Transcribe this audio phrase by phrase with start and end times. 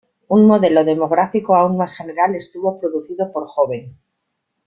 [0.35, 3.99] Un modelo demográfico aún más general estuvo producido por Joven.